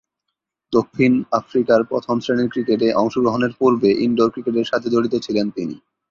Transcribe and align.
দক্ষিণ 0.73 1.11
আফ্রিকার 1.39 1.79
প্রথম-শ্রেণীর 1.83 2.51
ক্রিকেটে 2.53 2.87
অংশগ্রহণের 2.93 3.51
পূর্বে 3.59 3.89
ইনডোর 4.05 4.29
ক্রিকেটের 4.33 4.69
সাথে 4.71 4.87
জড়িত 4.89 5.13
ছিলেন 5.25 5.47
তিনি। 5.49 5.75